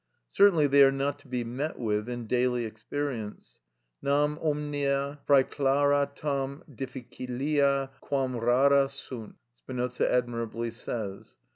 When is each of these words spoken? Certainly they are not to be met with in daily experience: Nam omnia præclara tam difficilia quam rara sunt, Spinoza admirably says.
Certainly 0.29 0.65
they 0.65 0.83
are 0.83 0.91
not 0.91 1.19
to 1.19 1.27
be 1.27 1.43
met 1.43 1.77
with 1.77 2.09
in 2.09 2.25
daily 2.25 2.65
experience: 2.65 3.61
Nam 4.01 4.39
omnia 4.41 5.19
præclara 5.29 6.09
tam 6.15 6.63
difficilia 6.67 7.91
quam 8.01 8.35
rara 8.35 8.89
sunt, 8.89 9.35
Spinoza 9.59 10.11
admirably 10.11 10.71
says. 10.71 11.37